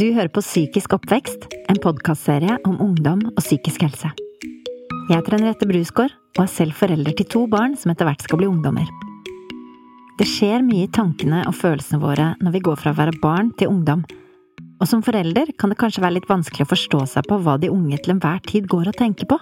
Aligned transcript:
Du 0.00 0.06
hører 0.14 0.30
på 0.32 0.40
Psykisk 0.40 0.94
oppvekst, 0.96 1.42
en 1.68 1.76
podkastserie 1.76 2.54
om 2.64 2.78
ungdom 2.80 3.20
og 3.34 3.40
psykisk 3.42 3.82
helse. 3.84 4.08
Jeg 5.10 5.10
heter 5.10 5.34
Henriette 5.36 5.68
Brusgaard 5.68 6.14
og 6.38 6.40
er 6.46 6.48
selv 6.48 6.72
forelder 6.78 7.12
til 7.18 7.28
to 7.28 7.42
barn 7.52 7.74
som 7.76 7.92
etter 7.92 8.08
hvert 8.08 8.24
skal 8.24 8.40
bli 8.40 8.48
ungdommer. 8.48 8.88
Det 10.16 10.24
skjer 10.30 10.64
mye 10.64 10.86
i 10.86 10.94
tankene 10.96 11.42
og 11.42 11.58
følelsene 11.58 12.00
våre 12.00 12.30
når 12.40 12.56
vi 12.56 12.64
går 12.70 12.80
fra 12.80 12.94
å 12.94 12.98
være 13.02 13.18
barn 13.20 13.52
til 13.60 13.74
ungdom, 13.74 14.06
og 14.80 14.88
som 14.88 15.04
forelder 15.04 15.52
kan 15.60 15.74
det 15.74 15.80
kanskje 15.84 16.06
være 16.06 16.16
litt 16.16 16.32
vanskelig 16.32 16.64
å 16.64 16.72
forstå 16.72 17.04
seg 17.18 17.28
på 17.28 17.42
hva 17.44 17.60
de 17.60 17.68
unge 17.68 18.00
til 18.00 18.16
enhver 18.16 18.40
tid 18.48 18.72
går 18.72 18.94
og 18.94 19.00
tenker 19.02 19.28
på. 19.28 19.36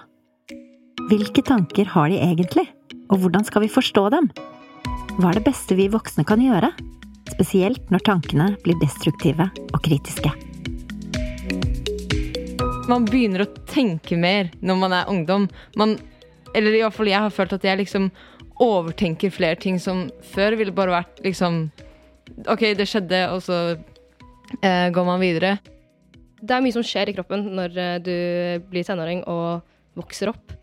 Hvilke 1.07 1.45
tanker 1.53 1.95
har 1.95 2.11
de 2.11 2.19
egentlig, 2.19 2.67
og 3.07 3.23
hvordan 3.23 3.47
skal 3.47 3.63
vi 3.63 3.71
forstå 3.79 4.09
dem? 4.17 4.27
Hva 5.21 5.31
er 5.31 5.39
det 5.39 5.47
beste 5.47 5.79
vi 5.79 5.87
voksne 5.95 6.27
kan 6.27 6.43
gjøre? 6.43 6.75
spesielt 7.39 7.91
når 7.93 8.05
tankene 8.09 8.51
blir 8.65 8.77
destruktive 8.83 9.49
og 9.71 9.81
kritiske. 9.85 10.48
Man 12.89 13.05
begynner 13.05 13.43
å 13.43 13.51
tenke 13.69 14.17
mer 14.17 14.49
når 14.65 14.77
man 14.81 14.95
er 14.97 15.09
ungdom. 15.11 15.45
Man, 15.77 15.97
eller 16.57 16.73
i 16.73 16.81
hvert 16.81 16.95
fall 16.95 17.11
jeg 17.11 17.21
har 17.21 17.33
følt 17.33 17.53
at 17.53 17.67
jeg 17.67 17.83
liksom 17.83 18.09
overtenker 18.59 19.31
flere 19.31 19.59
ting 19.61 19.77
som 19.81 20.07
før 20.33 20.57
ville 20.59 20.73
bare 20.75 20.97
vært 20.97 21.21
liksom 21.23 21.67
OK, 22.49 22.63
det 22.77 22.87
skjedde, 22.87 23.19
og 23.33 23.41
så 23.45 23.57
eh, 24.63 24.87
går 24.93 25.05
man 25.05 25.21
videre. 25.21 25.57
Det 26.39 26.55
er 26.55 26.63
mye 26.63 26.75
som 26.75 26.85
skjer 26.85 27.11
i 27.11 27.15
kroppen 27.17 27.45
når 27.57 27.77
eh, 27.77 27.97
du 28.03 28.15
blir 28.71 28.85
tenåring 28.87 29.23
og 29.29 29.65
vokser 29.99 30.31
opp. 30.31 30.55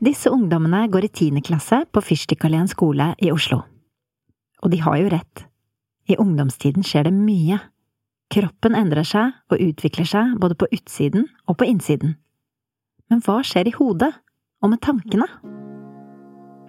Disse 0.00 0.32
ungdommene 0.32 0.86
går 0.88 1.06
i 1.06 1.12
tiende 1.12 1.42
klasse 1.44 1.82
på 1.92 2.02
Fyrstikkalleen 2.04 2.70
skole 2.70 3.12
i 3.20 3.32
Oslo. 3.34 3.60
Og 4.64 4.72
de 4.72 4.80
har 4.80 4.96
jo 5.02 5.10
rett. 5.12 5.44
I 6.08 6.16
ungdomstiden 6.20 6.86
skjer 6.86 7.10
det 7.10 7.14
mye. 7.14 7.60
Kroppen 8.30 8.76
endrer 8.78 9.06
seg 9.06 9.32
og 9.50 9.62
utvikler 9.62 10.06
seg 10.06 10.36
både 10.38 10.54
på 10.58 10.68
utsiden 10.70 11.26
og 11.50 11.56
på 11.58 11.66
innsiden. 11.66 12.14
Men 13.10 13.22
hva 13.26 13.40
skjer 13.42 13.66
i 13.66 13.74
hodet, 13.74 14.12
og 14.62 14.70
med 14.70 14.82
tankene? 14.84 15.26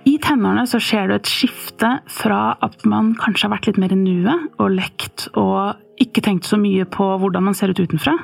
I 0.09 0.16
tenårene 0.23 0.64
så 0.66 0.80
skjer 0.82 1.12
det 1.12 1.20
et 1.20 1.30
skifte 1.30 1.89
fra 2.09 2.56
at 2.66 2.82
man 2.89 3.12
kanskje 3.20 3.45
har 3.45 3.54
vært 3.54 3.67
litt 3.70 3.82
mer 3.84 3.94
i 3.94 4.00
nuet 4.00 4.48
og 4.58 4.73
lekt 4.73 5.28
og 5.38 5.78
ikke 6.02 6.23
tenkt 6.26 6.50
så 6.50 6.58
mye 6.58 6.88
på 6.89 7.12
hvordan 7.22 7.45
man 7.45 7.58
ser 7.58 7.70
ut 7.70 7.84
utenfra, 7.84 8.16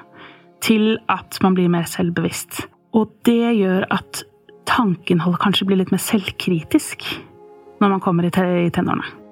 til 0.66 0.96
at 1.14 1.38
man 1.46 1.54
blir 1.54 1.70
mer 1.70 1.86
selvbevisst. 1.86 2.64
Og 2.98 3.14
det 3.28 3.54
gjør 3.60 3.86
at 3.94 4.24
tankeinnholdet 4.66 5.44
kanskje 5.44 5.70
blir 5.70 5.84
litt 5.84 5.94
mer 5.94 6.02
selvkritisk 6.02 7.06
når 7.78 7.94
man 7.94 8.02
kommer 8.02 8.26
i 8.26 8.34
tenårene. 8.34 9.27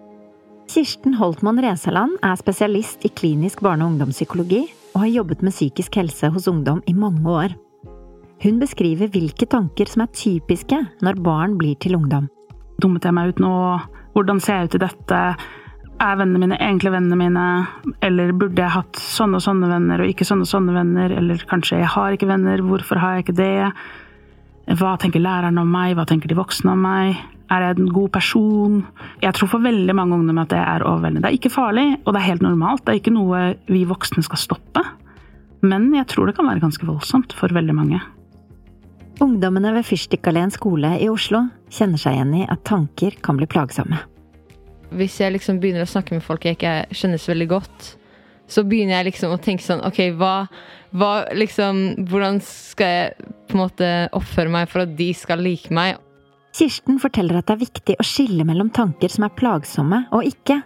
Kirsten 0.65 1.13
Holtmann 1.19 1.59
Resaland 1.61 2.17
er 2.25 2.37
spesialist 2.39 3.05
i 3.05 3.11
klinisk 3.13 3.61
barne- 3.61 3.85
og 3.85 3.93
ungdomspsykologi 3.93 4.63
og 4.95 5.03
har 5.03 5.11
jobbet 5.11 5.43
med 5.45 5.53
psykisk 5.53 5.97
helse 5.99 6.31
hos 6.33 6.47
ungdom 6.49 6.81
i 6.89 6.93
mange 6.93 7.21
år. 7.21 7.53
Hun 8.41 8.57
beskriver 8.59 9.11
hvilke 9.13 9.45
tanker 9.45 9.85
som 9.85 10.03
er 10.03 10.13
typiske 10.13 10.79
når 11.05 11.21
barn 11.21 11.53
blir 11.59 11.77
til 11.79 11.95
ungdom. 11.95 12.29
Dummet 12.81 13.05
jeg 13.05 13.13
meg 13.13 13.29
ut 13.29 13.43
nå? 13.43 13.53
Hvordan 14.15 14.41
ser 14.41 14.57
jeg 14.57 14.69
ut 14.71 14.79
i 14.79 14.83
dette? 14.87 15.21
Er 16.01 16.17
vennene 16.19 16.41
mine 16.41 16.57
egentlig 16.57 16.91
vennene 16.91 17.19
mine? 17.19 17.45
Eller 18.01 18.33
burde 18.33 18.59
jeg 18.59 18.73
hatt 18.73 18.99
sånne 18.99 19.37
og 19.37 19.45
sånne 19.45 19.69
venner 19.69 20.01
og 20.01 20.09
ikke 20.09 20.27
sånne 20.27 20.47
og 20.47 20.51
sånne 20.51 20.75
venner? 20.75 21.13
Eller 21.13 21.45
kanskje 21.47 21.79
jeg 21.83 21.93
har 21.93 22.17
ikke 22.17 22.31
venner, 22.31 22.65
hvorfor 22.65 22.99
har 22.99 23.15
jeg 23.15 23.27
ikke 23.27 23.37
det? 23.37 23.71
Hva 24.81 24.97
tenker 24.97 25.21
læreren 25.21 25.61
om 25.61 25.69
meg, 25.71 25.93
hva 25.95 26.07
tenker 26.09 26.27
de 26.27 26.41
voksne 26.41 26.73
om 26.73 26.83
meg? 26.89 27.21
Er 27.53 27.61
jeg 27.61 27.77
en 27.77 27.93
god 27.93 28.09
person? 28.15 28.79
Jeg 29.21 29.35
tror 29.37 29.51
for 29.51 29.61
veldig 29.61 29.93
mange 29.97 30.17
ungdommer 30.17 30.47
at 30.47 30.53
det 30.53 30.61
er 30.61 30.85
overveldende. 30.85 31.21
Det 31.27 31.29
er 31.29 31.37
ikke 31.37 31.53
farlig, 31.53 31.85
og 32.03 32.13
det 32.13 32.21
er 32.21 32.29
helt 32.31 32.45
normalt. 32.45 32.85
Det 32.85 32.95
er 32.95 33.01
ikke 33.03 33.13
noe 33.13 33.41
vi 33.69 33.83
voksne 33.85 34.25
skal 34.25 34.41
stoppe. 34.41 34.81
Men 35.65 35.91
jeg 35.93 36.07
tror 36.09 36.29
det 36.29 36.35
kan 36.37 36.49
være 36.49 36.63
ganske 36.63 36.87
voldsomt 36.87 37.35
for 37.37 37.53
veldig 37.53 37.75
mange. 37.77 38.01
Ungdommene 39.23 39.71
ved 39.77 39.85
Fyrstikkalleen 39.87 40.51
skole 40.51 40.97
i 40.99 41.07
Oslo 41.07 41.45
kjenner 41.71 42.01
seg 42.01 42.17
igjen 42.17 42.33
i 42.41 42.47
at 42.51 42.65
tanker 42.67 43.15
kan 43.23 43.37
bli 43.39 43.47
plagsomme. 43.47 44.01
Hvis 44.95 45.19
jeg 45.21 45.33
liksom 45.35 45.61
begynner 45.61 45.85
å 45.85 45.89
snakke 45.89 46.17
med 46.17 46.25
folk 46.25 46.45
jeg 46.45 46.57
ikke 46.57 46.73
skjønner 46.95 47.21
så 47.21 47.31
veldig 47.31 47.47
godt, 47.53 47.87
så 48.51 48.65
begynner 48.67 48.99
jeg 48.99 49.09
liksom 49.09 49.33
å 49.33 49.39
tenke 49.41 49.65
sånn 49.65 49.81
OK, 49.87 50.01
hva, 50.19 50.45
hva 50.93 51.13
liksom 51.33 51.79
Hvordan 52.09 52.37
skal 52.45 52.91
jeg 52.91 53.31
på 53.49 53.57
en 53.57 53.63
måte 53.63 53.89
oppføre 54.17 54.51
meg 54.53 54.69
for 54.69 54.83
at 54.83 54.93
de 54.99 55.09
skal 55.17 55.41
like 55.41 55.73
meg? 55.73 55.97
Kirsten 56.55 57.01
forteller 57.03 57.41
at 57.41 57.49
det 57.49 57.55
er 57.57 57.65
viktig 57.65 57.95
å 57.99 58.05
skille 58.07 58.45
mellom 58.47 58.69
tanker 58.71 59.11
som 59.11 59.25
er 59.27 59.33
plagsomme 59.35 60.05
og 60.15 60.23
ikke, 60.23 60.61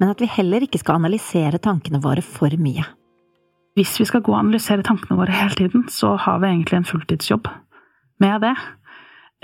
men 0.00 0.12
at 0.12 0.20
vi 0.20 0.28
heller 0.28 0.66
ikke 0.66 0.80
skal 0.82 0.98
analysere 0.98 1.60
tankene 1.62 2.00
våre 2.04 2.24
for 2.24 2.52
mye. 2.60 2.84
Hvis 3.78 3.94
vi 4.02 4.08
skal 4.08 4.20
gå 4.26 4.34
og 4.34 4.40
analysere 4.42 4.84
tankene 4.84 5.16
våre 5.16 5.32
hele 5.32 5.56
tiden, 5.56 5.86
så 5.88 6.12
har 6.20 6.42
vi 6.42 6.50
egentlig 6.50 6.80
en 6.80 6.88
fulltidsjobb 6.90 7.48
med 8.20 8.44
det. 8.44 8.52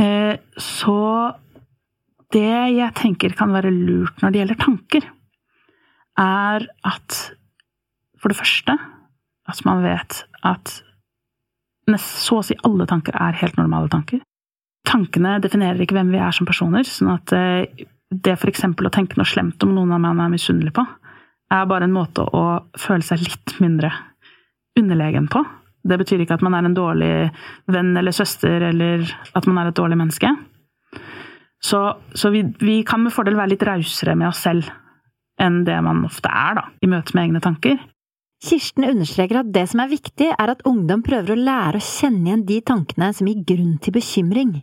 Eh, 0.02 0.34
så 0.60 0.98
det 2.34 2.44
jeg 2.74 2.92
tenker 2.98 3.32
kan 3.38 3.56
være 3.56 3.72
lurt 3.72 4.20
når 4.20 4.34
det 4.34 4.42
gjelder 4.42 4.62
tanker, 4.66 5.08
er 6.20 6.68
at 6.84 7.20
for 8.20 8.32
det 8.32 8.40
første 8.40 8.76
at 9.46 9.64
man 9.64 9.84
vet 9.84 10.24
at 10.44 10.80
så 12.02 12.40
å 12.40 12.44
si 12.44 12.56
alle 12.66 12.84
tanker 12.90 13.16
er 13.16 13.36
helt 13.40 13.56
normale 13.56 13.88
tanker 13.92 14.20
tankene 14.86 15.36
definerer 15.42 15.82
ikke 15.82 15.96
hvem 15.98 16.14
vi 16.14 16.22
er 16.22 16.34
som 16.34 16.48
personer. 16.48 16.86
sånn 16.86 17.12
at 17.14 17.34
eh, 17.36 17.86
det 18.10 18.36
f.eks. 18.36 18.64
å 18.64 18.94
tenke 18.94 19.18
noe 19.18 19.28
slemt 19.28 19.62
om 19.66 19.74
noen 19.74 19.94
av 19.96 20.02
man 20.02 20.22
er 20.22 20.32
misunnelig 20.32 20.74
på, 20.76 20.84
er 21.52 21.68
bare 21.70 21.86
en 21.86 21.94
måte 21.94 22.24
å 22.24 22.44
føle 22.78 23.06
seg 23.06 23.22
litt 23.22 23.56
mindre 23.62 23.92
underlegen 24.78 25.28
på. 25.30 25.42
Det 25.86 25.98
betyr 26.00 26.22
ikke 26.22 26.38
at 26.38 26.44
man 26.44 26.56
er 26.58 26.66
en 26.66 26.76
dårlig 26.76 27.12
venn 27.70 27.92
eller 27.98 28.14
søster, 28.14 28.68
eller 28.70 29.06
at 29.38 29.46
man 29.46 29.60
er 29.62 29.70
et 29.70 29.78
dårlig 29.78 29.98
menneske. 29.98 30.30
Så, 31.62 31.80
så 32.14 32.30
vi, 32.34 32.42
vi, 32.60 32.80
kan 32.86 33.02
med 33.02 33.14
fordel 33.14 33.38
være 33.38 33.54
litt 33.54 33.66
rausere 33.66 34.16
med 34.18 34.28
oss 34.28 34.42
selv 34.44 34.68
enn 35.40 35.62
det 35.66 35.76
man 35.84 36.04
ofte 36.06 36.30
er, 36.30 36.58
da, 36.58 36.64
i 36.82 36.90
møte 36.90 37.14
med 37.16 37.28
egne 37.28 37.42
tanker. 37.44 37.78
Kirsten 38.46 38.84
understreker 38.84 39.40
at 39.40 39.52
det 39.52 39.64
som 39.70 39.80
er 39.82 39.90
viktig, 39.90 40.28
er 40.32 40.52
at 40.52 40.64
ungdom 40.68 41.02
prøver 41.04 41.32
å 41.32 41.40
lære 41.40 41.80
å 41.80 41.84
kjenne 41.84 42.30
igjen 42.30 42.46
de 42.48 42.58
tankene 42.68 43.10
som 43.16 43.28
gir 43.30 43.44
grunn 43.48 43.76
til 43.82 43.96
bekymring. 43.96 44.56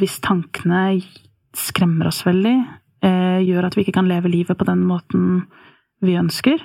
Hvis 0.00 0.16
tankene 0.24 1.02
skremmer 1.56 2.08
oss 2.08 2.22
veldig, 2.24 2.56
eh, 3.04 3.40
gjør 3.44 3.66
at 3.66 3.76
vi 3.76 3.84
ikke 3.84 3.98
kan 3.98 4.08
leve 4.08 4.30
livet 4.32 4.56
på 4.56 4.64
den 4.64 4.84
måten 4.88 5.46
vi 6.00 6.16
ønsker, 6.16 6.56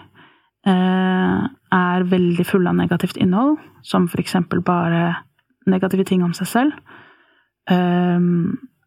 eh, 0.65 1.47
er 1.71 2.07
veldig 2.07 2.45
fulle 2.45 2.69
av 2.69 2.75
negativt 2.75 3.17
innhold, 3.17 3.57
som 3.83 4.07
for 4.07 4.21
eksempel 4.21 4.63
bare 4.63 5.17
negative 5.67 6.05
ting 6.05 6.23
om 6.23 6.31
seg 6.31 6.47
selv, 6.47 6.73
eh, 7.67 8.19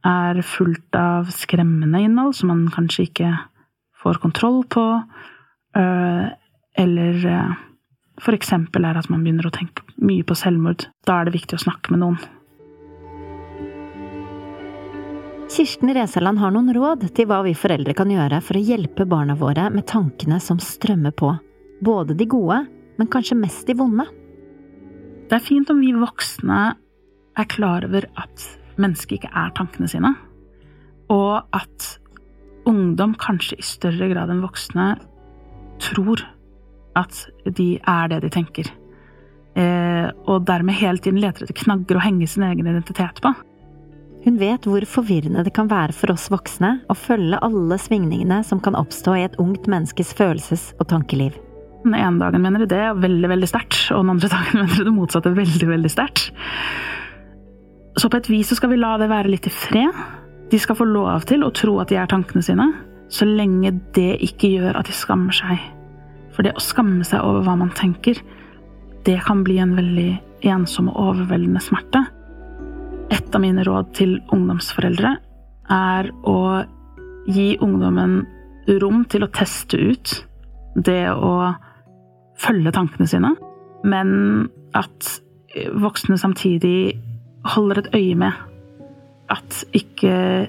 er 0.04 0.42
fullt 0.42 0.94
av 0.94 1.26
skremmende 1.26 2.00
innhold 2.00 2.34
som 2.34 2.48
man 2.48 2.68
kanskje 2.68 3.10
ikke 3.10 3.38
får 4.00 4.20
kontroll 4.22 4.64
på, 4.64 5.04
eller 5.74 7.56
for 8.20 8.32
eksempel 8.32 8.84
er 8.86 8.96
at 8.96 9.10
man 9.10 9.22
begynner 9.22 9.46
å 9.46 9.50
tenke 9.50 9.82
mye 9.98 10.22
på 10.22 10.34
selvmord. 10.34 10.86
Da 11.04 11.20
er 11.20 11.24
det 11.24 11.34
viktig 11.34 11.58
å 11.58 11.64
snakke 11.66 11.90
med 11.90 12.00
noen. 12.00 12.37
Kirsten 15.48 15.94
Resaland 15.94 16.38
har 16.38 16.52
noen 16.52 16.68
råd 16.76 17.06
til 17.16 17.24
hva 17.28 17.38
vi 17.46 17.54
foreldre 17.56 17.94
kan 17.96 18.10
gjøre 18.12 18.42
for 18.44 18.58
å 18.58 18.60
hjelpe 18.62 19.06
barna 19.08 19.32
våre 19.38 19.70
med 19.72 19.86
tankene 19.88 20.36
som 20.44 20.60
strømmer 20.60 21.14
på. 21.16 21.30
Både 21.80 22.12
de 22.18 22.26
gode, 22.28 22.58
men 23.00 23.08
kanskje 23.08 23.38
mest 23.38 23.64
de 23.66 23.76
vonde. 23.78 24.04
Det 25.28 25.38
er 25.38 25.44
fint 25.44 25.70
om 25.72 25.80
vi 25.80 25.94
voksne 25.96 26.60
er 27.38 27.48
klar 27.48 27.86
over 27.88 28.04
at 28.20 28.44
mennesket 28.76 29.22
ikke 29.22 29.32
er 29.32 29.54
tankene 29.56 29.88
sine. 29.88 30.12
Og 31.16 31.40
at 31.56 31.88
ungdom 32.68 33.16
kanskje 33.16 33.56
i 33.56 33.64
større 33.64 34.12
grad 34.12 34.28
enn 34.28 34.44
voksne 34.44 34.90
tror 35.80 36.26
at 36.98 37.24
de 37.56 37.78
er 37.80 38.12
det 38.12 38.20
de 38.26 38.34
tenker. 38.36 38.68
Eh, 39.56 40.12
og 40.28 40.44
dermed 40.44 40.76
hele 40.76 41.00
tiden 41.00 41.22
leter 41.24 41.46
etter 41.46 41.56
knagger 41.64 41.96
å 41.96 42.04
henge 42.04 42.28
sin 42.28 42.44
egen 42.44 42.68
identitet 42.68 43.24
på. 43.24 43.32
Hun 44.24 44.38
vet 44.40 44.66
hvor 44.66 44.84
forvirrende 44.88 45.44
det 45.46 45.54
kan 45.56 45.68
være 45.70 45.94
for 45.94 46.12
oss 46.12 46.26
voksne 46.32 46.78
å 46.90 46.96
følge 46.98 47.38
alle 47.44 47.78
svingningene 47.80 48.40
som 48.46 48.60
kan 48.62 48.76
oppstå 48.78 49.14
i 49.14 49.26
et 49.28 49.38
ungt 49.42 49.68
menneskes 49.70 50.10
følelses- 50.18 50.72
og 50.78 50.88
tankeliv. 50.90 51.36
Den 51.84 51.94
ene 51.94 52.18
dagen 52.18 52.42
mener 52.42 52.64
de 52.64 52.70
det 52.72 52.82
veldig 52.98 53.30
veldig 53.30 53.48
sterkt, 53.48 53.78
og 53.94 54.02
den 54.02 54.16
andre 54.16 54.30
dagen 54.34 54.58
mener 54.58 54.74
de 54.74 54.88
det 54.88 54.94
motsatte 54.96 55.34
veldig 55.36 55.70
veldig 55.70 55.92
sterkt. 55.92 56.32
Så 57.98 58.10
på 58.10 58.18
et 58.18 58.30
vis 58.30 58.50
så 58.50 58.58
skal 58.58 58.72
vi 58.74 58.80
la 58.80 58.96
det 58.98 59.10
være 59.10 59.30
litt 59.30 59.46
i 59.46 59.54
fred. 59.54 60.02
De 60.50 60.58
skal 60.58 60.78
få 60.78 60.86
lov 60.88 61.26
til 61.28 61.44
å 61.44 61.52
tro 61.54 61.78
at 61.82 61.90
de 61.92 61.98
er 62.00 62.10
tankene 62.10 62.42
sine, 62.44 62.68
så 63.08 63.26
lenge 63.28 63.72
det 63.96 64.18
ikke 64.24 64.50
gjør 64.58 64.80
at 64.80 64.90
de 64.90 64.96
skammer 64.96 65.34
seg. 65.34 65.62
For 66.34 66.46
det 66.46 66.54
å 66.58 66.62
skamme 66.62 67.06
seg 67.06 67.24
over 67.24 67.46
hva 67.46 67.56
man 67.58 67.72
tenker, 67.76 68.20
det 69.06 69.18
kan 69.24 69.42
bli 69.46 69.58
en 69.62 69.76
veldig 69.78 70.10
ensom 70.48 70.90
og 70.92 71.00
overveldende 71.12 71.62
smerte. 71.62 72.04
Et 73.10 73.34
av 73.34 73.42
mine 73.42 73.64
råd 73.66 73.92
til 73.96 74.18
ungdomsforeldre 74.34 75.14
er 75.72 76.10
å 76.28 76.38
gi 77.28 77.48
ungdommen 77.64 78.22
rom 78.80 79.04
til 79.08 79.24
å 79.24 79.32
teste 79.32 79.80
ut 79.80 80.14
det 80.76 81.08
å 81.12 81.52
følge 82.38 82.72
tankene 82.74 83.08
sine, 83.10 83.32
men 83.88 84.10
at 84.76 85.18
voksne 85.80 86.18
samtidig 86.20 86.98
holder 87.54 87.82
et 87.82 87.90
øye 87.96 88.16
med 88.18 88.32
at 89.32 89.62
ikke 89.76 90.48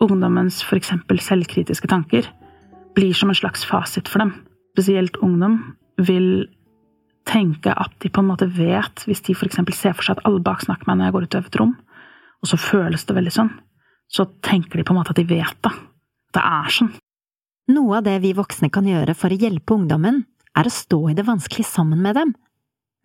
ungdommens 0.00 0.62
f.eks. 0.64 0.92
selvkritiske 1.20 1.90
tanker 1.90 2.28
blir 2.96 3.14
som 3.14 3.30
en 3.30 3.38
slags 3.38 3.64
fasit 3.66 4.08
for 4.08 4.22
dem. 4.22 4.34
Spesielt 4.74 5.18
ungdom 5.22 5.60
vil 5.98 6.48
tenke 7.30 7.72
at 7.72 7.94
de 8.02 8.10
på 8.10 8.22
en 8.22 8.30
måte 8.32 8.48
vet, 8.50 9.04
hvis 9.06 9.22
de 9.26 9.36
f.eks. 9.36 9.60
ser 9.76 9.94
for 9.94 10.06
seg 10.06 10.18
at 10.18 10.26
alle 10.28 10.42
baksnakker 10.44 10.88
meg 10.88 10.98
når 10.98 11.08
jeg 11.08 11.16
går 11.16 11.26
ut 11.26 11.38
av 11.38 11.46
et 11.48 11.60
rom, 11.60 11.76
og 12.40 12.50
så 12.50 12.58
føles 12.60 13.06
det 13.06 13.16
veldig 13.16 13.34
sånn, 13.34 13.52
så 14.10 14.26
tenker 14.42 14.80
de 14.80 14.86
på 14.86 14.94
en 14.94 15.00
måte 15.00 15.14
at 15.14 15.20
de 15.20 15.28
vet 15.28 15.62
det. 15.64 15.72
Det 16.34 16.42
er 16.42 16.74
sånn. 16.74 16.92
Noe 17.70 18.00
av 18.00 18.06
det 18.06 18.16
vi 18.24 18.34
voksne 18.34 18.70
kan 18.74 18.86
gjøre 18.88 19.14
for 19.14 19.30
å 19.30 19.38
hjelpe 19.38 19.76
ungdommen, 19.76 20.24
er 20.58 20.66
å 20.66 20.72
stå 20.74 20.98
i 21.10 21.14
det 21.14 21.26
vanskelige 21.28 21.70
sammen 21.70 22.00
med 22.02 22.16
dem. 22.18 22.32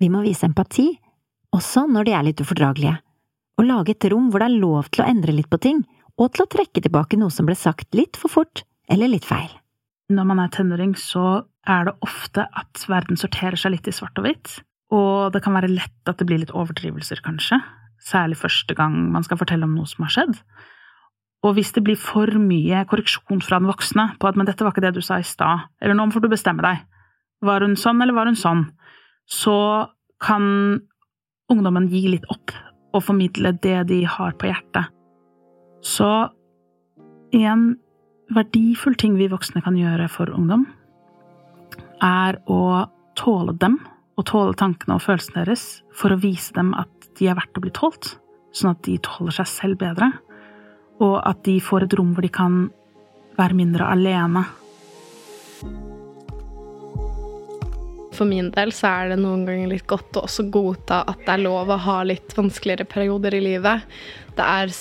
Vi 0.01 0.10
må 0.10 0.24
vise 0.25 0.48
empati, 0.48 0.88
også 1.54 1.86
når 1.92 2.07
de 2.07 2.16
er 2.18 2.25
litt 2.25 2.42
ufordragelige, 2.42 2.98
og 3.56 3.68
lage 3.68 3.94
et 3.94 4.07
rom 4.12 4.31
hvor 4.31 4.42
det 4.42 4.50
er 4.50 4.63
lov 4.63 4.89
til 4.89 5.06
å 5.06 5.10
endre 5.12 5.36
litt 5.36 5.51
på 5.51 5.62
ting, 5.62 5.83
og 6.18 6.33
til 6.33 6.45
å 6.45 6.50
trekke 6.51 6.81
tilbake 6.81 7.19
noe 7.19 7.33
som 7.33 7.48
ble 7.48 7.56
sagt 7.60 7.95
litt 7.95 8.18
for 8.19 8.31
fort 8.31 8.63
eller 8.92 9.12
litt 9.12 9.27
feil. 9.27 9.51
Når 10.12 10.27
man 10.30 10.42
er 10.44 10.51
tenåring, 10.54 10.94
så 10.98 11.45
er 11.67 11.88
det 11.88 11.95
ofte 12.06 12.45
at 12.57 12.85
verden 12.89 13.17
sorterer 13.19 13.57
seg 13.59 13.75
litt 13.75 13.89
i 13.89 13.94
svart 13.95 14.17
og 14.19 14.27
hvitt, 14.27 14.59
og 14.94 15.33
det 15.33 15.41
kan 15.44 15.56
være 15.57 15.71
lett 15.71 16.09
at 16.09 16.19
det 16.19 16.27
blir 16.29 16.41
litt 16.41 16.53
overdrivelser, 16.53 17.23
kanskje, 17.25 17.59
særlig 18.06 18.38
første 18.38 18.75
gang 18.77 18.95
man 19.13 19.25
skal 19.25 19.39
fortelle 19.39 19.65
om 19.65 19.75
noe 19.77 19.89
som 19.89 20.06
har 20.06 20.13
skjedd. 20.13 20.39
Og 21.45 21.57
hvis 21.57 21.73
det 21.75 21.83
blir 21.85 21.97
for 22.00 22.29
mye 22.41 22.83
korreksjon 22.89 23.44
fra 23.45 23.59
den 23.62 23.69
voksne 23.69 24.15
på 24.19 24.27
at 24.27 24.35
'men 24.35 24.45
dette 24.45 24.63
var 24.63 24.73
ikke 24.73 24.85
det 24.85 24.95
du 24.95 25.01
sa 25.01 25.17
i 25.17 25.21
stad', 25.21 25.69
eller 25.81 25.94
'nå 25.94 26.12
får 26.12 26.21
du 26.21 26.29
bestemme 26.29 26.62
deg', 26.62 26.85
var 27.41 27.62
hun 27.62 27.75
sånn 27.75 28.01
eller 28.01 28.13
var 28.13 28.25
hun 28.25 28.35
sånn, 28.35 28.71
så 29.27 29.89
kan 30.21 30.81
ungdommen 31.50 31.89
gi 31.89 32.07
litt 32.07 32.25
opp 32.29 32.51
og 32.94 33.03
formidle 33.03 33.51
det 33.62 33.88
de 33.88 34.03
har 34.06 34.31
på 34.33 34.47
hjertet. 34.47 34.88
Så 35.83 36.31
en 37.33 37.77
verdifull 38.33 38.95
ting 38.95 39.17
vi 39.17 39.27
voksne 39.27 39.62
kan 39.62 39.77
gjøre 39.77 40.09
for 40.09 40.31
ungdom, 40.33 40.65
er 42.06 42.40
å 42.52 42.86
tåle 43.18 43.56
dem 43.60 43.80
og 44.16 44.28
tåle 44.30 44.56
tankene 44.57 44.98
og 44.98 45.04
følelsene 45.04 45.42
deres 45.44 45.66
for 45.96 46.13
å 46.13 46.19
vise 46.22 46.54
dem 46.56 46.74
at 46.78 46.92
de 47.19 47.30
er 47.31 47.38
verdt 47.38 47.57
å 47.57 47.63
bli 47.63 47.72
tålt, 47.75 48.16
sånn 48.56 48.74
at 48.74 48.84
de 48.88 48.98
tåler 49.04 49.36
seg 49.36 49.50
selv 49.52 49.80
bedre, 49.81 50.12
og 51.04 51.18
at 51.28 51.44
de 51.48 51.57
får 51.63 51.88
et 51.88 51.98
rom 52.00 52.13
hvor 52.16 52.24
de 52.24 52.31
kan 52.31 52.68
være 53.36 53.57
mindre 53.57 53.88
alene. 53.92 54.46
For 58.16 58.28
min 58.30 58.48
del 58.56 58.72
så 58.72 58.94
er 58.94 59.12
det 59.12 59.19
noen 59.19 59.44
ganger 59.48 59.74
litt 59.74 59.88
godt 59.92 60.16
å 60.16 60.24
også 60.24 60.46
godta 60.51 61.01
at 61.04 61.25
det 61.25 61.34
er 61.34 61.44
lov 61.44 61.72
å 61.74 61.81
ha 61.84 61.98
litt 62.08 62.31
vanskeligere 62.38 62.88
perioder 62.88 63.36
i 63.36 63.44
livet. 63.44 63.84
Det 64.38 64.46
er 64.46 64.72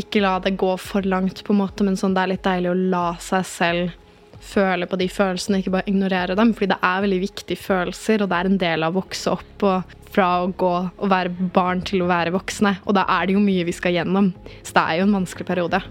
ikke 0.00 0.22
la 0.24 0.38
det 0.44 0.56
gå 0.60 0.72
for 0.80 1.04
langt, 1.04 1.44
på 1.44 1.52
en 1.52 1.60
måte, 1.60 1.84
men 1.84 2.00
sånn 2.00 2.16
det 2.16 2.24
er 2.24 2.32
litt 2.32 2.46
deilig 2.48 2.72
å 2.72 2.78
la 2.96 3.08
seg 3.20 3.44
selv 3.48 3.96
føle 4.40 4.86
på 4.88 4.98
de 5.00 5.08
følelsene, 5.10 5.60
ikke 5.60 5.74
bare 5.74 5.90
ignorere 5.90 6.36
dem. 6.38 6.52
Fordi 6.56 6.72
det 6.72 6.80
er 6.90 7.04
veldig 7.04 7.20
viktige 7.22 7.60
følelser, 7.60 8.22
og 8.22 8.30
det 8.30 8.38
er 8.38 8.50
en 8.50 8.60
del 8.60 8.86
av 8.86 8.94
å 8.94 9.00
vokse 9.02 9.32
opp 9.34 9.64
og 9.68 9.96
fra 10.08 10.28
å 10.42 10.50
gå 10.56 10.74
og 10.88 11.10
være 11.10 11.50
barn 11.54 11.82
til 11.86 12.02
å 12.02 12.10
være 12.10 12.32
voksne. 12.34 12.78
Og 12.86 12.96
da 12.96 13.04
er 13.18 13.28
det 13.28 13.36
jo 13.36 13.44
mye 13.44 13.66
vi 13.68 13.76
skal 13.76 13.96
gjennom. 13.98 14.32
Så 14.62 14.76
det 14.76 14.84
er 14.84 15.00
jo 15.00 15.08
en 15.08 15.16
vanskelig 15.20 15.48
periode. 15.48 15.82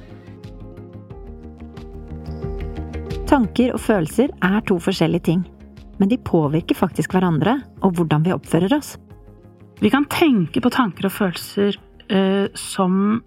Tanker 3.27 3.73
og 3.75 3.81
følelser 3.83 4.31
er 4.45 4.61
to 4.67 4.77
forskjellige 4.79 5.25
ting, 5.27 5.41
men 5.99 6.07
de 6.07 6.15
påvirker 6.15 6.77
faktisk 6.79 7.11
hverandre 7.11 7.57
og 7.83 7.97
hvordan 7.97 8.23
vi 8.23 8.31
oppfører 8.31 8.77
oss. 8.77 8.93
Vi 9.83 9.91
kan 9.93 10.07
tenke 10.09 10.61
på 10.63 10.71
tanker 10.73 11.09
og 11.09 11.13
følelser 11.13 11.75
eh, 12.07 12.47
som 12.57 13.19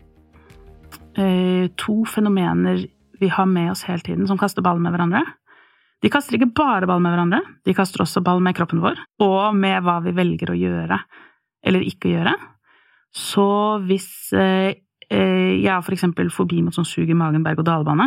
eh, 1.20 1.68
to 1.78 2.00
fenomener 2.08 2.86
vi 3.20 3.30
har 3.32 3.48
med 3.48 3.72
oss 3.72 3.84
hele 3.88 4.02
tiden, 4.04 4.26
som 4.28 4.38
kaster 4.40 4.64
ball 4.64 4.80
med 4.82 4.94
hverandre. 4.94 5.22
De 6.00 6.08
kaster 6.12 6.36
ikke 6.36 6.52
bare 6.56 6.88
ball 6.88 7.02
med 7.04 7.12
hverandre, 7.12 7.42
de 7.68 7.74
kaster 7.76 8.02
også 8.02 8.22
ball 8.24 8.40
med 8.44 8.56
kroppen 8.56 8.80
vår, 8.80 9.00
og 9.20 9.56
med 9.56 9.84
hva 9.84 9.98
vi 10.04 10.14
velger 10.16 10.52
å 10.52 10.56
gjøre 10.56 11.00
eller 11.68 11.84
ikke 11.84 12.14
gjøre. 12.14 12.32
Så 13.12 13.46
hvis 13.84 14.08
eh, 14.32 14.80
eh 15.10 15.60
jeg 15.60 15.68
har 15.68 15.82
for 15.84 15.92
eksempel 15.92 16.30
fobi 16.32 16.62
mot 16.64 16.74
sånn 16.74 16.88
sug 16.88 17.10
i 17.10 17.16
magen, 17.18 17.44
berg-og-dal-bane, 17.44 18.06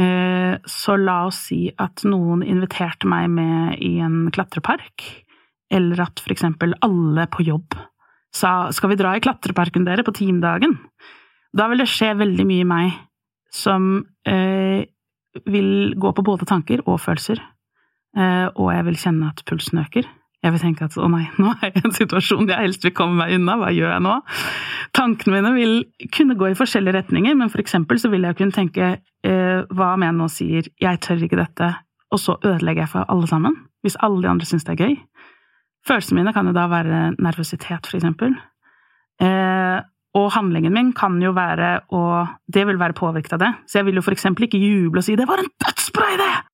eh, 0.00 0.56
så 0.66 0.96
la 0.98 1.20
oss 1.28 1.44
si 1.52 1.68
at 1.70 2.02
noen 2.08 2.42
inviterte 2.42 3.06
meg 3.06 3.28
med 3.30 3.78
i 3.78 3.98
en 4.02 4.32
klatrepark, 4.34 5.06
eller 5.70 6.02
at 6.02 6.18
for 6.24 6.34
eksempel 6.34 6.74
alle 6.82 7.28
på 7.30 7.46
jobb 7.46 7.76
sa 8.34 8.70
skal 8.74 8.92
vi 8.92 8.98
dra 9.00 9.14
i 9.16 9.22
klatreparken 9.24 9.86
dere 9.86 10.04
på 10.04 10.14
teamdagen? 10.16 10.76
Da 11.56 11.68
vil 11.70 11.82
det 11.82 11.88
skje 11.90 12.14
veldig 12.18 12.46
mye 12.48 12.64
i 12.64 12.68
meg 12.68 12.96
som 13.54 14.04
eh, 14.28 14.84
vil 15.48 15.94
gå 15.98 16.12
på 16.12 16.24
både 16.24 16.48
tanker 16.48 16.84
og 16.86 17.00
følelser. 17.00 17.40
Eh, 18.18 18.46
og 18.54 18.70
jeg 18.74 18.86
vil 18.88 19.00
kjenne 19.00 19.32
at 19.32 19.44
pulsen 19.48 19.82
øker. 19.82 20.08
Jeg 20.38 20.54
vil 20.54 20.62
tenke 20.62 20.86
at 20.86 20.94
å 21.00 21.08
nei, 21.10 21.24
nå 21.40 21.50
er 21.56 21.68
jeg 21.68 21.80
i 21.80 21.84
en 21.88 21.96
situasjon 21.96 22.50
jeg 22.50 22.62
helst 22.62 22.86
vil 22.86 22.94
komme 22.96 23.18
meg 23.18 23.34
unna, 23.38 23.58
hva 23.58 23.72
gjør 23.74 23.94
jeg 23.96 24.04
nå? 24.06 24.14
Tankene 24.96 25.34
mine 25.34 25.52
vil 25.56 25.74
kunne 26.14 26.38
gå 26.38 26.52
i 26.52 26.58
forskjellige 26.58 27.00
retninger, 27.00 27.34
men 27.38 27.50
for 27.52 27.62
eksempel 27.62 28.00
så 28.00 28.10
vil 28.12 28.26
jeg 28.28 28.38
kunne 28.38 28.54
tenke 28.54 28.92
eh, 28.98 29.58
hva 29.74 29.92
om 29.96 30.06
jeg 30.06 30.16
nå 30.16 30.30
sier 30.32 30.70
jeg 30.80 31.02
tør 31.04 31.26
ikke 31.26 31.40
dette, 31.40 31.72
og 32.14 32.22
så 32.22 32.38
ødelegger 32.38 32.86
jeg 32.86 32.92
for 32.94 33.10
alle 33.10 33.28
sammen? 33.30 33.58
Hvis 33.84 33.98
alle 34.02 34.22
de 34.24 34.30
andre 34.30 34.46
syns 34.48 34.66
det 34.66 34.76
er 34.76 34.86
gøy? 34.86 34.96
Følelsene 35.86 36.20
mine 36.20 36.32
kan 36.34 36.48
jo 36.48 36.54
da 36.56 36.66
være 36.70 37.02
nervøsitet, 37.18 37.86
for 37.86 37.98
eksempel. 37.98 38.34
Eh, 39.22 39.78
og 40.16 40.30
handlingen 40.32 40.72
min 40.72 40.92
kan 40.96 41.18
jo 41.22 41.34
være 41.36 41.82
å 41.92 42.02
Det 42.48 42.64
vil 42.66 42.78
være 42.80 42.96
påvirket 42.96 43.34
av 43.36 43.42
det. 43.42 43.50
Så 43.68 43.80
jeg 43.80 43.88
vil 43.88 44.00
jo 44.00 44.04
for 44.06 44.16
eksempel 44.16 44.46
ikke 44.46 44.60
juble 44.60 45.02
og 45.02 45.04
si 45.04 45.16
'det 45.16 45.28
var 45.28 45.38
en 45.38 45.52
dødsbra 45.60 46.06
idé'! 46.16 46.44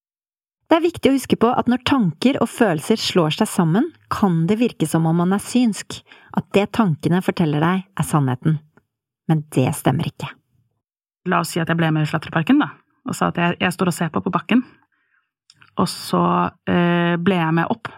Det 0.68 0.76
er 0.76 0.90
viktig 0.90 1.10
å 1.10 1.14
huske 1.14 1.36
på 1.36 1.50
at 1.52 1.68
når 1.68 1.84
tanker 1.84 2.38
og 2.40 2.48
følelser 2.48 2.96
slår 2.96 3.36
seg 3.36 3.48
sammen, 3.48 3.92
kan 4.10 4.46
det 4.46 4.58
virke 4.58 4.88
som 4.88 5.06
om 5.06 5.16
man 5.16 5.32
er 5.32 5.38
synsk, 5.38 6.02
at 6.36 6.44
det 6.56 6.72
tankene 6.72 7.20
forteller 7.22 7.60
deg, 7.60 7.84
er 7.94 8.02
sannheten. 8.02 8.58
Men 9.28 9.44
det 9.54 9.68
stemmer 9.76 10.08
ikke. 10.08 10.30
La 11.30 11.40
oss 11.40 11.52
si 11.54 11.60
at 11.60 11.68
jeg 11.68 11.76
ble 11.76 11.90
med 11.94 12.02
i 12.02 12.10
Slatreparken, 12.10 12.58
da, 12.58 12.72
og 13.06 13.14
sa 13.14 13.28
at 13.28 13.36
jeg, 13.36 13.56
jeg, 13.60 13.72
står 13.72 13.92
og 13.92 13.94
ser 13.94 14.10
på 14.12 14.20
på 14.24 14.32
bakken. 14.32 14.64
Og 15.80 15.88
så 15.90 16.50
eh, 16.70 17.14
ble 17.20 17.38
jeg 17.38 17.54
med 17.54 17.70
opp, 17.70 17.90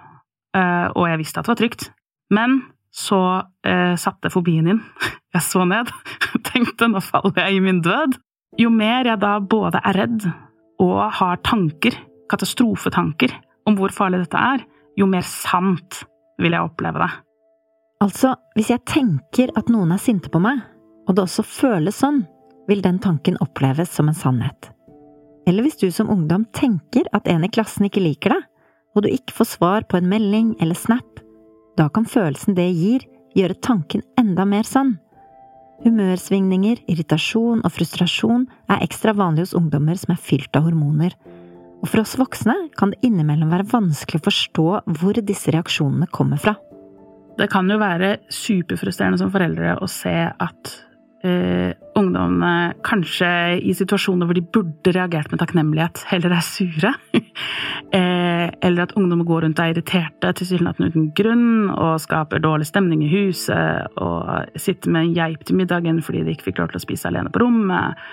eh, 0.56 0.88
og 0.92 1.08
jeg 1.08 1.18
visste 1.22 1.40
at 1.40 1.46
det 1.46 1.54
var 1.54 1.60
trygt. 1.62 1.90
Men 2.34 2.60
så 2.96 3.20
eh, 3.66 3.94
satte 4.00 4.32
fobien 4.32 4.68
inn. 4.72 4.82
Jeg 5.36 5.44
så 5.44 5.66
ned, 5.68 5.90
tenkte 6.48 6.88
nå 6.88 7.02
faller 7.04 7.42
jeg 7.42 7.58
i 7.58 7.62
min 7.64 7.82
død. 7.84 8.16
Jo 8.56 8.70
mer 8.72 9.04
jeg 9.04 9.20
da 9.20 9.36
både 9.40 9.82
er 9.84 9.98
redd 10.00 10.24
og 10.80 10.98
har 11.18 11.40
tanker, 11.44 11.96
katastrofetanker, 12.30 13.34
om 13.68 13.76
hvor 13.76 13.92
farlig 13.92 14.22
dette 14.22 14.40
er, 14.40 14.64
jo 14.96 15.08
mer 15.10 15.24
sant 15.28 16.04
vil 16.40 16.56
jeg 16.56 16.68
oppleve 16.68 17.02
det. 17.02 17.10
Altså, 18.04 18.34
hvis 18.56 18.70
jeg 18.72 18.84
tenker 18.88 19.52
at 19.56 19.70
noen 19.72 19.92
er 19.94 20.00
sinte 20.00 20.32
på 20.32 20.40
meg, 20.40 20.60
og 21.06 21.16
det 21.16 21.24
også 21.24 21.44
føles 21.46 22.00
sånn, 22.02 22.24
vil 22.68 22.82
den 22.84 22.98
tanken 23.02 23.38
oppleves 23.44 23.92
som 23.94 24.10
en 24.10 24.16
sannhet. 24.16 24.70
Eller 25.46 25.64
hvis 25.64 25.78
du 25.80 25.86
som 25.94 26.10
ungdom 26.10 26.44
tenker 26.56 27.06
at 27.16 27.28
en 27.30 27.44
i 27.46 27.52
klassen 27.52 27.86
ikke 27.86 28.02
liker 28.02 28.34
deg, 28.34 28.44
og 28.96 29.04
du 29.04 29.12
ikke 29.12 29.36
får 29.36 29.52
svar 29.52 29.86
på 29.88 30.00
en 30.00 30.08
melding 30.10 30.54
eller 30.64 30.76
snap, 30.76 31.20
da 31.76 31.88
kan 31.92 32.08
følelsen 32.08 32.56
det 32.56 32.70
gir, 32.72 33.04
gjøre 33.36 33.60
tanken 33.60 34.02
enda 34.18 34.46
mer 34.48 34.64
sann. 34.66 34.96
Humørsvingninger, 35.84 36.80
irritasjon 36.88 37.60
og 37.60 37.72
frustrasjon 37.74 38.46
er 38.72 38.84
ekstra 38.86 39.12
vanlig 39.16 39.46
hos 39.46 39.56
ungdommer 39.58 39.98
som 40.00 40.14
er 40.14 40.22
fylt 40.22 40.56
av 40.56 40.64
hormoner, 40.68 41.12
og 41.82 41.90
for 41.90 42.02
oss 42.02 42.16
voksne 42.18 42.54
kan 42.78 42.94
det 42.94 43.02
innimellom 43.04 43.52
være 43.52 43.68
vanskelig 43.70 44.22
å 44.22 44.26
forstå 44.26 44.66
hvor 44.96 45.20
disse 45.20 45.52
reaksjonene 45.52 46.08
kommer 46.10 46.40
fra. 46.40 46.56
Det 47.36 47.50
kan 47.52 47.68
jo 47.68 47.76
være 47.76 48.16
superfrustrerende 48.32 49.20
som 49.20 49.32
foreldre 49.32 49.76
å 49.84 49.88
se 49.90 50.14
at 50.32 50.72
eh, 51.26 51.72
ungdommene 51.98 52.76
kanskje 52.86 53.28
i 53.58 53.74
situasjoner 53.76 54.28
hvor 54.28 54.36
de 54.38 54.44
burde 54.54 54.92
reagert 54.94 55.32
med 55.32 55.40
takknemlighet, 55.42 56.04
heller 56.10 56.34
er 56.36 56.44
sure. 56.46 56.92
eh, 57.98 58.46
eller 58.62 58.86
at 58.86 58.94
ungdommer 58.98 59.26
går 59.28 59.46
rundt 59.46 59.60
og 59.60 59.66
er 59.66 59.74
irriterte 59.74 60.32
tilsynelatende 60.40 60.92
uten 60.92 61.08
grunn 61.18 61.48
og 61.74 62.00
skaper 62.04 62.42
dårlig 62.44 62.68
stemning 62.70 63.04
i 63.06 63.10
huset 63.12 63.98
og 64.02 64.58
sitter 64.60 64.92
med 64.94 65.08
en 65.08 65.16
geip 65.16 65.46
til 65.46 65.58
middagen 65.58 66.02
fordi 66.04 66.24
de 66.24 66.36
ikke 66.36 66.50
fikk 66.50 66.62
lov 66.62 66.72
til 66.72 66.80
å 66.80 66.86
spise 66.86 67.10
alene 67.10 67.32
på 67.34 67.42
rommet. 67.42 68.06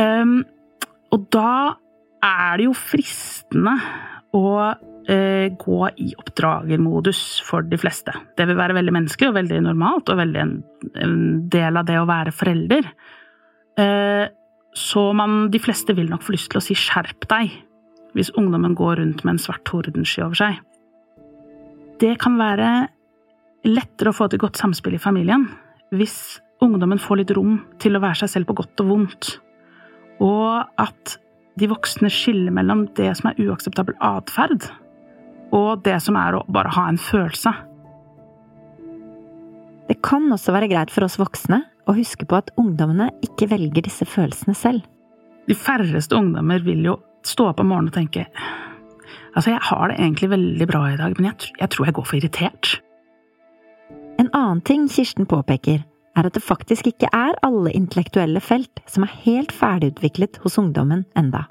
Um, 0.00 0.40
og 1.14 1.26
da 1.34 1.76
er 2.24 2.60
det 2.60 2.68
jo 2.68 2.76
fristende 2.76 3.76
å 4.36 4.50
eh, 5.10 5.48
gå 5.58 5.78
i 5.98 6.10
oppdragermodus 6.18 7.22
for 7.46 7.66
de 7.66 7.78
fleste. 7.80 8.14
Det 8.38 8.46
vil 8.48 8.58
være 8.58 8.76
veldig 8.78 8.94
menneskelig 8.94 9.30
og 9.30 9.38
veldig 9.38 9.62
normalt, 9.66 10.12
og 10.12 10.20
veldig 10.20 10.42
en, 10.42 10.52
en 11.02 11.16
del 11.50 11.80
av 11.80 11.88
det 11.88 11.98
å 12.00 12.06
være 12.10 12.34
forelder. 12.34 12.90
Eh, 13.80 14.26
så 14.76 15.10
man, 15.16 15.48
de 15.50 15.58
fleste 15.62 15.96
vil 15.98 16.10
nok 16.10 16.22
få 16.22 16.36
lyst 16.36 16.52
til 16.52 16.60
å 16.60 16.64
si 16.64 16.76
'skjerp 16.78 17.26
deg' 17.30 17.58
hvis 18.14 18.32
ungdommen 18.38 18.74
går 18.74 18.98
rundt 18.98 19.24
med 19.24 19.36
en 19.36 19.42
svart 19.42 19.62
tordensky 19.68 20.22
over 20.24 20.34
seg. 20.34 20.60
det 22.00 22.16
kan 22.18 22.38
være 22.40 22.88
lettere 23.68 24.08
å 24.10 24.16
få 24.16 24.26
til 24.32 24.40
godt 24.40 24.56
samspill 24.56 24.96
i 24.96 25.02
familien 25.02 25.44
hvis 25.92 26.40
ungdommen 26.64 26.98
får 26.98 27.20
litt 27.20 27.34
rom 27.36 27.58
til 27.82 27.96
å 27.96 28.00
være 28.00 28.22
seg 28.22 28.30
selv 28.32 28.48
på 28.48 28.56
godt 28.62 28.80
og 28.80 28.88
vondt, 28.88 29.28
og 30.24 30.64
at 30.80 31.18
de 31.60 31.68
voksne 31.70 32.10
skiller 32.12 32.54
mellom 32.54 32.86
det 32.96 33.10
som 33.18 33.30
er 33.30 33.40
uakseptabel 33.44 33.96
atferd, 34.04 34.68
og 35.54 35.82
det 35.84 35.98
som 36.04 36.16
er 36.18 36.38
å 36.38 36.44
bare 36.52 36.72
ha 36.76 36.86
en 36.88 37.00
følelse. 37.00 37.52
Det 39.90 39.98
kan 40.06 40.30
også 40.30 40.54
være 40.54 40.70
greit 40.70 40.92
for 40.94 41.04
oss 41.06 41.18
voksne 41.18 41.64
å 41.90 41.96
huske 41.96 42.26
på 42.28 42.38
at 42.38 42.52
ungdommene 42.60 43.10
ikke 43.26 43.50
velger 43.50 43.84
disse 43.84 44.06
følelsene 44.06 44.54
selv. 44.54 44.84
De 45.50 45.56
færreste 45.58 46.14
ungdommer 46.14 46.62
vil 46.62 46.84
jo 46.86 46.98
stå 47.26 47.50
opp 47.50 47.62
om 47.62 47.72
morgenen 47.72 47.90
og 47.90 47.98
tenke 47.98 48.28
Altså, 49.30 49.52
jeg 49.52 49.62
har 49.62 49.90
det 49.90 49.96
egentlig 50.00 50.28
veldig 50.32 50.66
bra 50.66 50.80
i 50.90 50.96
dag, 50.98 51.12
men 51.14 51.28
jeg, 51.28 51.52
jeg 51.60 51.70
tror 51.70 51.86
jeg 51.86 51.94
går 51.94 52.06
for 52.08 52.18
irritert. 52.18 52.70
En 54.18 54.30
annen 54.34 54.62
ting 54.66 54.88
Kirsten 54.90 55.28
påpeker, 55.30 55.84
er 56.18 56.26
at 56.26 56.36
det 56.36 56.42
faktisk 56.44 56.90
ikke 56.90 57.10
er 57.14 57.38
alle 57.46 57.72
intellektuelle 57.76 58.42
felt 58.42 58.82
som 58.90 59.06
er 59.06 59.14
helt 59.24 59.54
ferdigutviklet 59.54 60.40
hos 60.44 60.58
ungdommen 60.60 61.04
enda. 61.18 61.46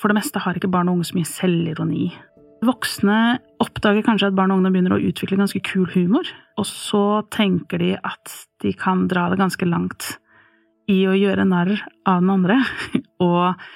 For 0.00 0.12
det 0.12 0.18
meste 0.18 0.42
har 0.42 0.58
ikke 0.58 0.70
barn 0.70 0.90
og 0.90 0.98
unge 0.98 1.08
så 1.08 1.16
mye 1.16 1.28
selvironi. 1.28 2.10
Voksne 2.66 3.38
oppdager 3.62 4.04
kanskje 4.04 4.30
at 4.30 4.36
barn 4.36 4.52
og 4.52 4.60
ungdom 4.60 4.76
begynner 4.76 4.96
å 4.96 5.02
utvikle 5.08 5.40
ganske 5.40 5.62
kul 5.64 5.88
humor, 5.94 6.28
og 6.56 6.68
så 6.68 7.22
tenker 7.34 7.82
de 7.82 7.94
at 7.96 8.36
de 8.64 8.72
kan 8.76 9.06
dra 9.10 9.28
det 9.32 9.40
ganske 9.40 9.68
langt 9.68 10.14
i 10.92 11.02
å 11.08 11.16
gjøre 11.16 11.48
narr 11.48 11.74
av 12.06 12.22
den 12.22 12.32
andre, 12.32 12.60
og 13.26 13.66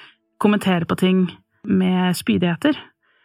kommentere 0.41 0.87
på 0.89 0.97
ting 0.97 1.25
med 1.67 2.17
spydigheter 2.17 2.77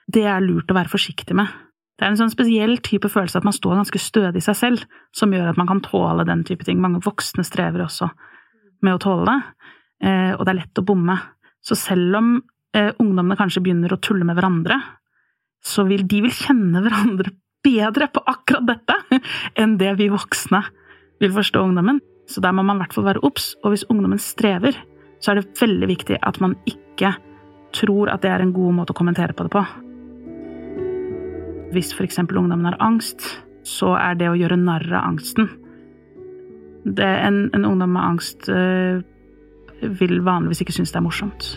det 0.07 0.27
er 0.29 0.45
lurt 0.45 0.71
å 0.71 0.77
være 0.77 0.93
forsiktig 0.93 1.37
med. 1.37 1.51
Det 1.97 2.05
er 2.05 2.13
en 2.13 2.19
sånn 2.21 2.33
spesiell 2.33 2.77
type 2.85 3.09
følelse 3.09 3.41
at 3.41 3.47
man 3.47 3.57
står 3.57 3.79
ganske 3.79 4.01
stødig 4.01 4.43
i 4.43 4.45
seg 4.45 4.59
selv, 4.59 4.83
som 5.17 5.33
gjør 5.33 5.53
at 5.53 5.61
man 5.61 5.69
kan 5.71 5.81
tåle 5.85 6.27
den 6.29 6.43
type 6.45 6.67
ting. 6.67 6.81
Mange 6.83 7.01
voksne 7.05 7.45
strever 7.47 7.87
også 7.87 8.11
med 8.85 8.99
å 8.99 9.01
tåle 9.01 9.25
det, 9.31 9.39
eh, 10.05 10.33
og 10.37 10.45
det 10.45 10.53
er 10.53 10.61
lett 10.61 10.83
å 10.83 10.85
bomme. 10.85 11.17
Så 11.65 11.79
selv 11.81 12.19
om 12.19 12.35
eh, 12.77 12.93
ungdommene 13.01 13.39
kanskje 13.41 13.63
begynner 13.65 13.97
å 13.97 14.01
tulle 14.03 14.29
med 14.29 14.37
hverandre, 14.37 14.77
så 15.65 15.87
vil 15.89 16.05
de 16.07 16.21
vil 16.27 16.37
kjenne 16.37 16.85
hverandre 16.85 17.33
bedre 17.67 18.11
på 18.13 18.23
akkurat 18.29 18.69
dette 18.69 19.23
enn 19.61 19.79
det 19.81 19.97
vi 19.99 20.11
voksne 20.13 20.61
vil 21.25 21.33
forstå 21.33 21.65
ungdommen. 21.65 22.03
Så 22.29 22.43
der 22.45 22.53
må 22.53 22.67
man 22.67 22.77
i 22.77 22.85
hvert 22.85 22.95
fall 22.97 23.09
være 23.09 23.25
obs, 23.25 23.55
og 23.65 23.73
hvis 23.73 23.87
ungdommen 23.89 24.21
strever, 24.21 24.77
så 25.23 25.33
er 25.33 25.41
det 25.41 25.57
veldig 25.57 25.89
viktig 25.89 26.21
at 26.21 26.43
man 26.45 26.59
ikke 26.69 27.15
tror 27.77 28.13
at 28.13 28.23
det 28.25 28.35
er 28.35 28.45
en 28.45 28.55
god 28.57 28.83
måte 28.83 28.93
å 28.93 28.99
kommentere 28.99 29.37
på 29.37 29.47
det 29.47 29.55
på. 29.55 29.65
Hvis 31.75 31.93
f.eks. 31.95 32.19
ungdommen 32.19 32.67
har 32.69 32.79
angst, 32.81 33.25
så 33.67 33.97
er 33.99 34.15
det 34.19 34.31
å 34.31 34.37
gjøre 34.39 34.59
narr 34.61 34.87
av 34.95 35.09
angsten 35.11 35.49
en, 36.87 37.51
en, 37.55 37.65
ungdom 37.65 37.93
med 37.93 38.03
angst 38.03 38.49
øh, 38.49 39.03
vil 39.81 40.21
vanligvis 40.25 40.61
ikke 40.61 40.73
synes 40.73 40.93
det 40.93 41.01
er 41.01 41.07
morsomt. 41.07 41.49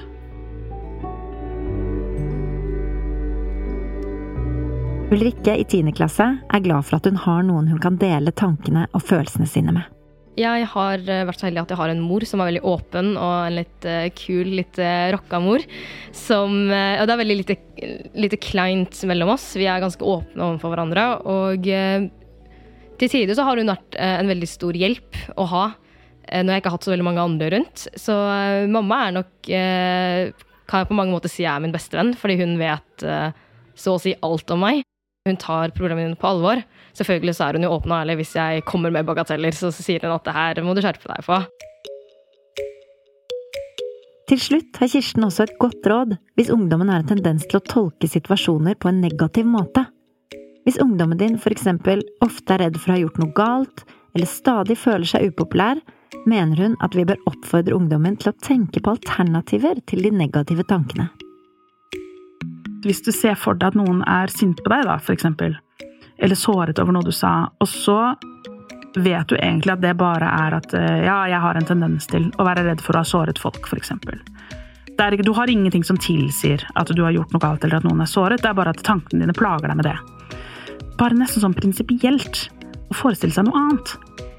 Ulrikke 5.09 5.55
i 5.57 5.63
10. 5.65 5.91
klasse 5.97 6.25
er 6.53 6.65
glad 6.65 6.85
for 6.85 6.99
at 6.99 7.07
hun 7.09 7.17
har 7.17 7.45
noen 7.45 7.69
hun 7.71 7.81
kan 7.81 7.97
dele 7.97 8.31
tankene 8.31 8.87
og 8.93 9.01
følelsene 9.01 9.47
sine 9.49 9.73
med. 9.73 9.98
Jeg 10.39 10.67
har 10.71 11.01
eh, 11.03 11.25
vært 11.27 11.41
så 11.41 11.47
heldig 11.49 11.63
at 11.65 11.73
jeg 11.73 11.79
har 11.81 11.91
en 11.91 12.03
mor 12.03 12.23
som 12.27 12.39
er 12.39 12.49
veldig 12.51 12.61
åpen 12.69 13.11
og 13.19 13.33
en 13.47 13.57
litt 13.57 13.87
uh, 13.87 14.07
kul, 14.15 14.53
litt 14.59 14.79
uh, 14.79 15.09
rocka 15.15 15.41
mor. 15.43 15.65
Som, 16.15 16.61
og 16.69 17.03
det 17.03 17.13
er 17.13 17.21
veldig 17.21 17.37
lite, 17.41 17.57
lite, 18.15 18.39
kleint 18.41 19.01
mellom 19.09 19.33
oss. 19.35 19.51
Vi 19.59 19.67
er 19.69 19.83
ganske 19.83 20.05
åpne 20.05 20.45
overfor 20.45 20.73
hverandre. 20.73 21.05
Og 21.29 21.67
til 22.99 23.11
tider 23.11 23.35
så 23.37 23.45
har 23.47 23.59
hun 23.59 23.71
vært 23.71 23.97
en 23.99 24.31
veldig 24.31 24.49
stor 24.49 24.75
hjelp 24.75 25.19
å 25.39 25.45
ha 25.49 25.65
når 26.29 26.51
jeg 26.51 26.61
ikke 26.61 26.69
har 26.69 26.75
hatt 26.75 26.85
så 26.85 26.91
veldig 26.93 27.07
mange 27.07 27.23
andre 27.23 27.51
rundt. 27.55 27.85
Så 27.97 28.15
mamma 28.69 28.99
er 29.05 29.15
nok 29.15 29.49
Kan 29.49 30.83
jeg 30.83 30.89
på 30.91 30.97
mange 30.97 31.15
måter 31.15 31.31
si 31.31 31.45
jeg 31.45 31.53
er 31.53 31.63
min 31.63 31.73
beste 31.73 31.97
venn, 31.97 32.11
fordi 32.17 32.35
hun 32.41 32.57
vet 32.59 33.05
så 33.79 33.95
å 33.95 34.01
si 34.01 34.13
alt 34.25 34.53
om 34.53 34.61
meg. 34.65 34.83
Hun 35.29 35.39
tar 35.41 35.73
problemene 35.77 36.11
mine 36.11 36.19
på 36.19 36.29
alvor. 36.29 36.61
Selvfølgelig 36.99 37.37
så 37.37 37.47
er 37.47 37.55
hun 37.55 37.65
jo 37.65 37.71
åpen 37.77 37.93
og 37.95 38.01
ærlig. 38.01 38.19
Hvis 38.19 38.35
jeg 38.35 38.65
kommer 38.67 38.91
med 38.91 39.07
bagateller, 39.07 39.55
så 39.55 39.71
sier 39.71 40.03
hun 40.03 40.17
at 40.17 40.25
det 40.27 40.35
her 40.35 40.63
må 40.65 40.75
du 40.75 40.83
skjerpe 40.83 41.07
deg 41.07 41.23
på. 41.23 41.39
Til 44.29 44.41
slutt 44.43 44.77
har 44.77 44.91
Kirsten 44.91 45.25
også 45.25 45.47
et 45.47 45.55
godt 45.61 45.87
råd 45.89 46.11
hvis 46.37 46.51
ungdommen 46.53 46.91
har 46.91 47.01
en 47.01 47.13
tendens 47.15 47.47
til 47.49 47.57
å 47.57 47.65
tolke 47.65 48.05
situasjoner 48.05 48.75
på 48.77 48.91
en 48.91 48.99
negativ 49.01 49.47
måte. 49.49 49.87
Hvis 50.67 50.77
ungdommen 50.83 51.17
din 51.17 51.39
for 51.41 51.55
eksempel 51.55 52.03
ofte 52.21 52.53
er 52.53 52.65
redd 52.65 52.77
for 52.77 52.91
å 52.91 52.97
ha 52.97 52.99
gjort 53.01 53.17
noe 53.17 53.33
galt, 53.33 53.81
eller 54.13 54.29
stadig 54.29 54.77
føler 54.77 55.09
seg 55.09 55.31
upopulær, 55.31 55.79
mener 56.29 56.61
hun 56.61 56.75
at 56.85 56.93
vi 56.97 57.07
bør 57.09 57.23
oppfordre 57.31 57.73
ungdommen 57.73 58.19
til 58.21 58.29
å 58.29 58.37
tenke 58.45 58.83
på 58.83 58.93
alternativer 58.93 59.81
til 59.89 60.05
de 60.05 60.11
negative 60.13 60.67
tankene. 60.69 61.07
Hvis 62.85 63.01
du 63.01 63.09
ser 63.15 63.33
for 63.39 63.57
deg 63.57 63.73
at 63.73 63.79
noen 63.79 64.03
er 64.05 64.29
sint 64.29 64.61
på 64.61 64.71
deg, 64.71 64.85
da, 64.87 64.99
for 65.01 65.15
eksempel, 65.17 65.57
eller 66.21 66.35
såret 66.35 66.79
over 66.79 66.95
noe 66.95 67.05
du 67.05 67.13
sa, 67.15 67.49
og 67.59 67.69
så 67.69 67.99
vet 68.95 69.29
du 69.29 69.35
egentlig 69.37 69.73
at 69.73 69.81
det 69.83 69.95
bare 69.99 70.27
er 70.27 70.55
at 70.57 70.73
eh, 70.75 71.03
ja, 71.05 71.21
jeg 71.29 71.41
har 71.43 71.57
en 71.57 71.67
tendens 71.67 72.07
til 72.09 72.29
å 72.37 72.45
være 72.47 72.65
redd 72.67 72.81
for 72.83 72.97
å 72.97 73.03
ha 73.03 73.07
såret 73.07 73.39
folk, 73.41 73.69
f.eks. 73.69 73.93
Du 75.23 75.31
har 75.31 75.47
ingenting 75.47 75.85
som 75.87 75.99
tilsier 76.01 76.65
at 76.75 76.89
du 76.91 77.03
har 77.05 77.13
gjort 77.15 77.31
noe 77.31 77.43
galt 77.43 77.63
eller 77.63 77.79
at 77.79 77.85
noen 77.87 78.03
er 78.03 78.09
såret, 78.09 78.41
det 78.43 78.49
er 78.49 78.57
bare 78.57 78.73
at 78.75 78.83
tankene 78.83 79.23
dine 79.23 79.35
plager 79.37 79.71
deg 79.71 79.79
med 79.79 79.87
det. 79.87 79.95
Bare 80.99 81.15
nesten 81.15 81.45
sånn 81.45 81.55
prinsipielt 81.55 82.49
å 82.89 82.97
forestille 82.97 83.31
seg 83.31 83.47
noe 83.47 83.61
annet. 83.61 83.93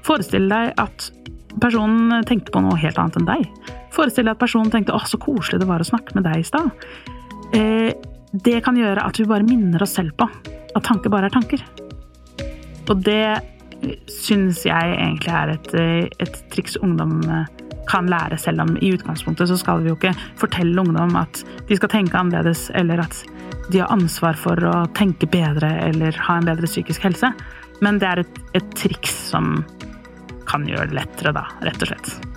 Forestill 0.05 0.45
deg 0.51 0.75
at 0.81 1.09
personen 1.61 2.21
tenkte 2.29 2.53
på 2.53 2.61
noe 2.61 2.77
helt 2.79 2.99
annet 3.01 3.17
enn 3.17 3.29
deg. 3.31 3.73
Forestill 3.95 4.27
deg 4.27 4.35
at 4.35 4.43
personen 4.43 4.69
tenkte 4.71 4.93
'å, 4.93 5.01
så 5.01 5.17
koselig 5.17 5.59
det 5.59 5.67
var 5.67 5.81
å 5.81 5.89
snakke 5.89 6.13
med 6.15 6.23
deg 6.29 6.37
i 6.37 6.45
stad'. 6.45 6.71
Eh, 7.57 7.93
det 8.31 8.61
kan 8.63 8.77
gjøre 8.77 9.03
at 9.03 9.17
vi 9.17 9.25
bare 9.25 9.43
minner 9.43 9.81
oss 9.81 9.97
selv 9.97 10.15
på 10.15 10.29
at 10.75 10.85
tanker 10.87 11.13
bare 11.13 11.29
er 11.29 11.35
tanker. 11.35 11.63
Og 12.89 13.01
det 13.05 13.41
syns 14.11 14.63
jeg 14.67 14.93
egentlig 14.93 15.33
er 15.33 15.55
et, 15.55 15.73
et 16.21 16.39
triks 16.53 16.77
ungdom 16.85 17.21
eh, 17.25 17.49
kan 17.89 18.07
lære, 18.09 18.37
selv 18.39 18.61
om 18.63 18.75
i 18.77 18.91
utgangspunktet 18.93 19.49
så 19.49 19.57
skal 19.59 19.81
vi 19.81 19.89
jo 19.89 19.97
ikke 19.97 20.13
fortelle 20.39 20.83
ungdom 20.83 21.15
at 21.19 21.41
de 21.67 21.77
skal 21.79 21.91
tenke 21.91 22.17
annerledes, 22.17 22.69
eller 22.77 23.01
at 23.03 23.23
de 23.71 23.81
har 23.81 23.91
ansvar 23.93 24.37
for 24.39 24.59
å 24.67 24.75
tenke 24.97 25.29
bedre 25.31 25.71
eller 25.87 26.17
ha 26.27 26.37
en 26.37 26.47
bedre 26.47 26.69
psykisk 26.69 27.07
helse. 27.07 27.33
Men 27.81 27.97
det 28.01 28.09
er 28.09 28.23
et, 28.23 28.41
et 28.59 28.75
triks 28.77 29.15
som 29.31 29.63
kan 30.49 30.67
gjøre 30.69 30.91
det 30.91 30.99
lettere, 31.01 31.33
da, 31.35 31.47
rett 31.65 31.81
og 31.81 31.91
slett. 31.91 32.30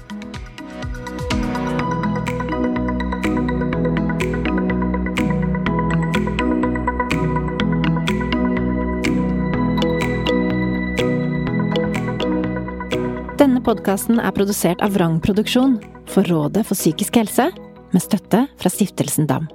Podkasten 13.65 14.21
er 14.21 14.35
produsert 14.37 14.83
av 14.85 14.93
Vrang 14.97 15.17
Produksjon 15.25 15.79
for 16.11 16.27
Rådet 16.29 16.67
for 16.69 16.77
psykisk 16.77 17.17
helse, 17.17 17.49
med 17.95 18.03
støtte 18.03 18.45
fra 18.61 18.73
Stiftelsen 18.73 19.29
DAM. 19.31 19.49